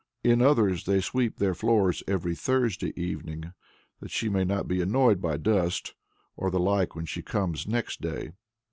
[0.23, 3.53] In others they sweep their floors every Thursday evening,
[3.99, 5.93] that she may not be annoyed by dust
[6.35, 8.31] or the like when she comes next day.